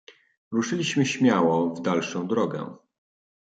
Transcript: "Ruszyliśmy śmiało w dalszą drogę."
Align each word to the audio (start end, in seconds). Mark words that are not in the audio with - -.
"Ruszyliśmy 0.51 1.05
śmiało 1.05 1.75
w 1.75 1.81
dalszą 1.81 2.27
drogę." 2.27 2.77